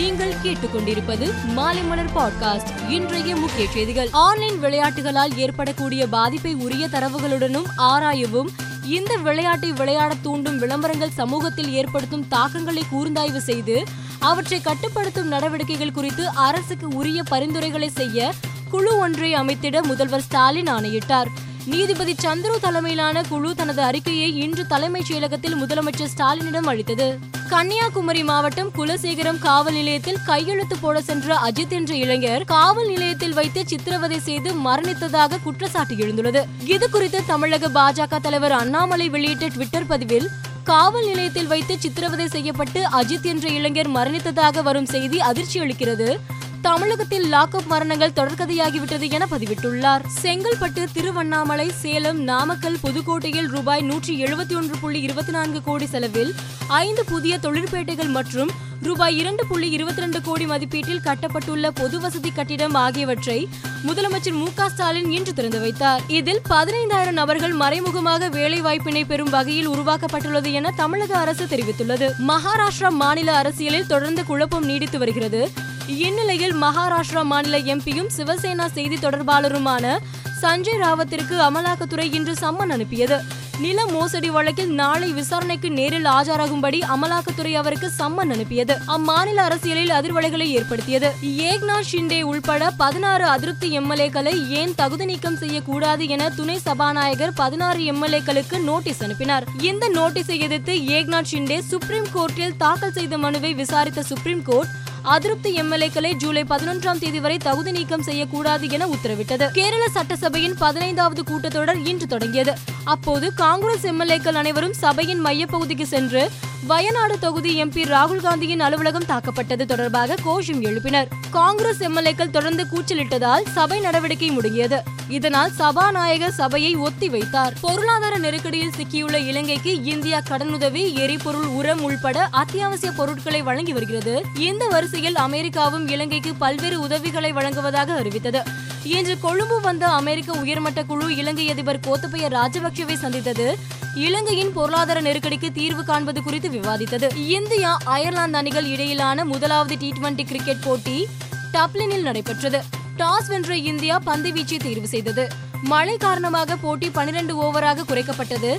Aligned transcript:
நீங்கள் 0.00 0.34
கேட்டுக்கொண்டிருப்பது 0.42 1.32
மாலை 1.46 1.82
மலர் 1.82 2.12
பாட்காஸ்ட். 2.14 2.90
இன்றைய 2.90 3.36
முக்கிய 3.36 3.68
செய்திகள். 3.70 4.08
ஆன்லைன் 4.12 4.58
விளையாட்டுகளால் 4.58 5.36
ஏற்படக்கூடிய 5.36 6.06
பாதிப்பை 6.06 6.54
உரிய 6.54 6.86
தரவுகளுடனும் 6.86 7.64
ஆராயவும் 7.78 8.48
இந்த 8.84 9.16
விளையாட்டை 9.16 9.72
விளையாட 9.72 10.14
தூண்டும் 10.22 10.58
விளம்பரங்கள் 10.58 11.10
சமூகத்தில் 11.10 11.72
ஏற்படுத்தும் 11.72 12.28
தாக்கங்களை 12.28 12.82
கூர்ந்தாய்வு 12.92 13.36
செய்து 13.36 13.84
அவற்றை 14.18 14.60
கட்டுப்படுத்தும் 14.60 15.28
நடவடிக்கைகள் 15.28 15.92
குறித்து 15.92 16.28
அரசுக்கு 16.28 16.88
உரிய 16.88 17.22
பரிந்துரைகளை 17.22 17.88
செய்ய 17.88 18.32
குழு 18.70 18.98
ஒன்றை 18.98 19.34
அமைத்திட 19.34 19.82
முதல்வர் 19.82 20.22
ஸ்டாலின் 20.22 20.66
ஆணையிட்டார். 20.66 21.48
நீதிபதி 21.66 22.14
சந்துரு 22.22 22.60
தலைமையிலான 22.60 23.22
குழு 23.22 23.54
தனது 23.54 23.82
அறிக்கையை 23.82 24.36
இன்று 24.36 24.66
தலைமைச் 24.66 25.12
செயலகத்தில் 25.12 25.54
முதலமைச்சர் 25.54 26.10
ஸ்டாலினிடம் 26.16 26.66
அளித்தது. 26.66 27.18
கன்னியாகுமரி 27.48 28.22
மாவட்டம் 28.22 28.70
குலசேகரம் 28.78 29.38
காவல் 29.38 29.72
நிலையத்தில் 29.72 30.18
கையெழுத்து 30.26 30.76
போட 30.78 31.00
சென்ற 31.00 31.36
அஜித் 31.36 31.68
என்ற 31.68 31.94
இளைஞர் 31.94 32.44
காவல் 32.44 32.86
நிலையத்தில் 32.86 33.32
வைத்து 33.32 33.62
சித்திரவதை 33.66 34.20
செய்து 34.20 34.52
மரணித்ததாக 34.52 35.42
குற்றச்சாட்டு 35.42 35.94
எழுந்துள்ளது. 35.94 36.44
இது 36.64 36.90
குறித்து 36.90 37.22
தமிழக 37.26 37.68
பாஜக 37.68 38.20
தலைவர் 38.20 38.52
அண்ணாமலை 38.52 39.08
வெளியிட்ட 39.08 39.46
ட்விட்டர் 39.46 39.86
பதிவில் 39.86 40.28
காவல் 40.64 41.06
நிலையத்தில் 41.06 41.46
வைத்து 41.46 41.76
சித்திரவதை 41.78 42.28
செய்யப்பட்டு 42.28 42.88
அஜித் 42.88 43.22
என்ற 43.22 43.48
இளைஞர் 43.48 43.90
மரணித்ததாக 43.90 44.62
வரும் 44.62 44.86
செய்தி 44.86 45.20
அதிர்ச்சி 45.20 45.60
அளிக்கிறது 45.60 46.20
தமிழகத்தில் 46.62 47.32
லாக்அப் 47.32 47.66
மரணங்கள் 47.66 48.16
தொடர்கதையாகிவிட்டது 48.16 49.10
என 49.10 49.26
பதிவிட்டுள்ளார். 49.30 50.02
செங்கல்பட்டு 50.22 50.84
திருவண்ணாமலை 50.92 51.70
சேலம் 51.70 52.20
நாமக்கல் 52.20 52.76
புதுக்கோட்டையில் 52.82 53.46
ரூபாய் 53.46 53.80
நூற்றி 53.80 54.24
எழுபத்தி 54.24 54.54
ஒன்று 54.54 54.76
புள்ளி 54.80 55.00
இருபத்தி 55.00 55.32
நான்கு 55.32 55.62
கோடி 55.62 55.86
செலவில் 55.86 56.34
ஐந்து 56.68 57.04
புதிய 57.04 57.38
தொழிற்பேட்டைகள் 57.38 58.08
மற்றும் 58.08 58.50
ரூபாய் 58.82 59.16
இரண்டு 59.16 59.46
புள்ளி 59.46 59.70
இருபத்தி 59.70 60.00
ரெண்டு 60.00 60.22
கோடி 60.22 60.46
மதிப்பீட்டில் 60.46 61.00
கட்டப்பட்டுள்ள 61.04 61.70
பொது 61.70 62.00
வசதி 62.00 62.30
கட்டிடம் 62.30 62.74
ஆகியவற்றை 62.74 63.48
முதலமைச்சர் 63.86 64.38
மு 64.42 64.46
ஸ்டாலின் 64.68 65.10
இன்று 65.10 65.32
திறந்து 65.32 65.60
வைத்தார். 65.60 66.02
இதில் 66.06 66.40
பதினைந்தாயிரம் 66.48 67.18
நபர்கள் 67.22 67.52
மறைமுகமாக 67.52 68.28
வேலை 68.28 68.60
வாய்ப்பினை 68.60 69.04
பெறும் 69.04 69.30
வகையில் 69.30 69.68
உருவாக்கப்பட்டுள்ளது 69.68 70.52
என 70.52 70.70
தமிழக 70.70 71.18
அரசு 71.18 71.44
தெரிவித்துள்ளது. 71.44 72.08
மகாராஷ்டிரா 72.28 72.88
மாநில 72.88 73.36
அரசியலில் 73.36 73.86
தொடர்ந்து 73.86 74.24
குழப்பம் 74.24 74.64
நீடித்து 74.64 74.98
வருகிறது. 74.98 75.50
இந்நிலையில் 75.96 76.54
மகாராஷ்டிரா 76.54 77.22
மாநில 77.22 77.58
எம்பியும் 77.58 78.08
சிவசேனா 78.16 78.66
செய்தி 78.72 78.96
தொடர்பாளருமான 78.96 79.98
சஞ்சய் 80.42 80.80
ராவத்திற்கு 80.80 81.36
அமலாக்கத்துறை 81.38 82.14
இன்று 82.14 82.32
சம்மன் 82.32 82.68
அனுப்பியது. 82.68 83.22
நில 83.60 83.86
மோசடி 83.86 84.30
வழக்கில் 84.30 84.70
நாளை 84.70 85.12
விசாரணைக்கு 85.12 85.70
நேரில் 85.70 86.04
ஆஜராகும்படி 86.04 86.78
அமலாக்கத்துறை 86.94 87.52
அவருக்கு 87.52 87.90
சம்மன் 87.98 88.30
அனுப்பியது. 88.30 88.78
அம்மாநில 88.86 89.34
அரசியலில் 89.34 89.90
அதிர்வலைகளை 89.90 90.46
ஏற்படுத்தியது. 90.46 91.12
ஏக்நாத் 91.22 91.88
ஷிண்டே 91.92 92.22
உள்பட 92.22 92.70
பதினாறு 92.70 93.24
அதிருப்தி 93.24 93.78
எம்எல்ஏக்களை 93.78 94.48
ஏன் 94.48 94.74
தகுதி 94.74 95.04
நீக்கம் 95.04 95.36
செய்யக்கூடாது 95.36 96.08
என 96.08 96.28
துணை 96.28 96.58
சபாநாயகர் 96.58 97.32
பதினாறு 97.32 97.80
எம்எல்ஏக்களுக்கு 97.80 98.62
நோட்டீஸ் 98.62 99.02
அனுப்பினார். 99.02 99.44
இந்த 99.60 99.88
நோட்டீஸை 99.88 100.38
எதிர்த்து 100.40 100.72
ஏக்நாத் 100.72 101.30
ஷிண்டே 101.32 101.58
சுப்ரீம் 101.58 102.06
கோர்ட்டில் 102.14 102.56
தாக்கல் 102.56 102.92
செய்த 102.92 103.18
மனுவை 103.18 103.54
விசாரித்த 103.54 104.02
சுப்ரீம் 104.02 104.42
கோர்ட் 104.42 104.68
அதிருப்தி 105.02 105.54
எம்எல்ஏக்களை 105.54 106.12
ஜூலை 106.12 106.42
பதினொன்றாம் 106.42 106.98
தேதி 106.98 107.20
வரை 107.20 107.36
தகுதி 107.36 107.70
நீக்கம் 107.70 108.02
செய்யக்கூடாது 108.02 108.70
என 108.70 108.86
உத்தரவிட்டது. 108.86 109.50
கேரள 109.50 109.88
சட்டசபையின் 109.88 110.54
பதினைந்தாவது 110.58 111.22
கூட்டத்தொடர் 111.22 111.86
இன்று 111.86 112.06
தொடங்கியது. 112.06 112.54
அப்போது 112.84 113.34
காங்கிரஸ் 113.34 113.86
எம்எல்ஏக்கள் 113.86 114.32
அனைவரும் 114.32 114.72
சபையின் 114.72 115.24
மையப்பகுதிக்கு 115.24 115.82
சென்று 115.82 116.30
வயநாடு 116.66 117.18
தொகுதி 117.18 117.62
எம்பி 117.62 117.82
ராகுல் 117.84 118.20
காந்தியின் 118.20 118.60
அலுவலகம் 118.60 119.04
தாக்கப்பட்டது 119.04 119.64
தொடர்பாக 119.64 120.14
கோஷம் 120.22 120.62
எழுப்பினர். 120.62 121.08
காங்கிரஸ் 121.30 121.82
எம்எல்ஏக்கள் 121.82 122.30
தொடர்ந்து 122.30 122.66
கூச்சலிட்டதால் 122.72 123.42
சபை 123.48 123.80
நடவடிக்கை 123.80 124.30
முடங்கியது. 124.30 124.80
இதனால் 125.10 125.50
சபாநாயகர் 125.50 126.32
சபையை 126.32 126.76
ஒத்தி 126.76 127.08
வைத்தார். 127.08 127.54
பொருளாதார 127.60 128.18
நெருக்கடியில் 128.18 128.72
சிக்கியுள்ள 128.76 129.26
இலங்கைக்கு 129.26 129.82
இந்தியா 129.82 130.18
கடனுதவி 130.18 130.94
எரிபொருள் 130.94 131.44
உரம் 131.44 131.82
உள்பட 131.82 132.28
அத்தியாவசிய 132.30 132.92
பொருட்களை 132.92 133.42
வழங்கி 133.42 133.72
வருகிறது. 133.72 134.24
இந்த 134.36 134.66
வரிசையில் 134.66 135.16
அமெரிக்காவும் 135.16 135.88
இலங்கைக்கு 135.88 136.34
பல்வேறு 136.34 136.80
உதவிகளை 136.80 137.32
வழங்குவதாக 137.32 137.92
அறிவித்தது. 137.92 138.42
இன்று 138.84 139.18
கொழும்பு 139.18 139.60
வந்த 139.60 139.86
அமெரிக்க 139.86 140.32
உயர்மட்ட 140.32 140.82
குழு 140.82 141.16
இலங்கை 141.16 141.50
அதிபர் 141.50 141.80
கோத்தபய 141.80 142.28
ராஜபக்சவை 142.28 142.94
சந்தித்தது. 142.94 143.58
இலங்கையின் 143.94 144.52
பொருளாதார 144.52 145.00
நெருக்கடிக்கு 145.00 145.52
தீர்வு 145.52 145.84
காண்பது 145.84 146.22
குறித்து 146.22 146.48
விவாதித்தது. 146.48 147.16
இந்தியா 147.16 147.78
அயர்லாந்து 147.84 148.38
அணிகள் 148.38 148.64
இடையிலான 148.64 149.24
முதலாவது 149.24 149.78
டி 149.78 149.92
டுவெண்டி 150.00 150.24
கிரிக்கெட் 150.26 150.62
போட்டி 150.62 151.06
டப்ளினில் 151.52 152.02
நடைபெற்றது. 152.02 152.78
டாஸ் 153.00 153.28
வென்ற 153.28 153.56
இந்தியா 153.70 153.98
பந்து 154.08 154.28
வீச்சை 154.30 154.56
தேர்வு 154.62 154.88
செய்தது. 154.94 155.24
மழை 155.62 155.94
காரணமாக 155.96 156.56
போட்டி 156.56 156.88
பனிரெண்டு 156.96 157.32
ஓவராக 157.44 157.84
குறைக்கப்பட்டது. 157.90 158.50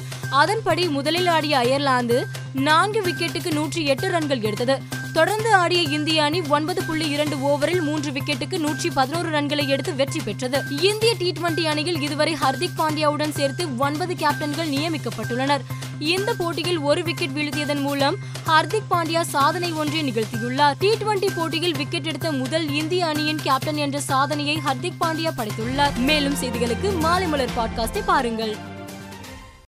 அதன்படி 0.42 0.84
முதலில் 0.96 1.30
ஆடிய 1.36 1.58
அயர்லாந்து 1.58 2.18
நான்கு 2.68 3.02
விக்கெட்டுக்கு 3.02 3.52
நூற்றி 3.52 3.82
எட்டு 3.86 4.08
ரன்கள் 4.10 4.42
எடுத்தது. 4.42 4.76
தொடர்ந்து 5.14 5.50
ஆடிய 5.54 5.82
இந்திய 5.98 6.24
அணி 6.24 6.42
ஒன்பது 6.56 6.82
புள்ளி 6.84 7.08
இரண்டு 7.10 7.38
ஓவரில் 7.50 7.82
மூன்று 7.82 8.12
விக்கெட்டுக்கு 8.12 8.58
நூற்றி 8.58 8.90
பதினோரு 8.90 9.30
ரன்களை 9.38 9.68
எடுத்து 9.68 9.94
வெற்றி 9.96 10.20
பெற்றது. 10.20 10.60
இந்திய 10.90 11.14
டி 11.18 11.30
டுவெண்டி 11.32 11.66
அணியில் 11.74 12.02
இதுவரை 12.02 12.36
ஹர்திக் 12.44 12.78
பாண்டியாவுடன் 12.78 13.38
சேர்த்து 13.40 13.66
ஒன்பது 13.78 14.14
கேப்டன்கள் 14.14 14.74
நியமிக்கப்பட்டுள்ளனர். 14.76 15.66
இந்த 16.02 16.34
போட்டியில் 16.34 16.78
ஒரு 16.78 17.04
விக்கெட் 17.04 17.30
வீழ்த்தியதன் 17.30 17.82
மூலம் 17.82 18.16
ஹர்திக் 18.48 18.92
பாண்டியா 18.92 19.22
சாதனை 19.22 19.72
ஒன்றை 19.72 20.12
நிகழ்த்தியுள்ளார். 20.12 20.74
டி 20.80 20.90
டுவெண்டி 20.90 21.28
போட்டியில் 21.36 21.78
விக்கெட் 21.78 22.06
எடுத்த 22.06 22.32
முதல் 22.32 22.70
இந்திய 22.70 23.06
அணியின் 23.06 23.42
கேப்டன் 23.44 23.76
என்ற 23.76 24.00
சாதனையை 24.00 24.58
ஹர்திக் 24.58 25.04
பாண்டியா 25.04 25.30
படைத்துள்ளார். 25.38 25.96
மேலும் 25.98 26.34
செய்திகளுக்கு 26.34 27.00
மாலை 27.00 27.28
மலர் 27.28 27.50
பாட்காஸ்டை 27.58 28.02
பாருங்கள். 28.06 28.56